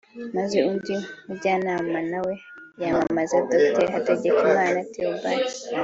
[0.37, 0.95] maze undi
[1.25, 2.33] mujyanama nawe
[2.81, 5.47] yamamaza Dr Hategekimana Theobald